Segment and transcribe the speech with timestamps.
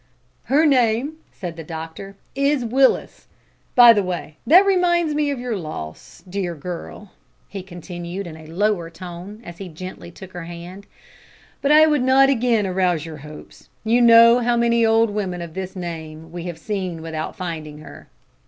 [0.45, 3.27] "Her name," said the doctor, "is Willis.
[3.75, 7.11] By the way, that reminds me of your loss, dear girl,"
[7.47, 10.87] he continued in a lower tone, as he gently took her hand,
[11.61, 13.69] "but I would not again arouse your hopes.
[13.83, 18.07] You know how many old women of this name we have seen without finding her."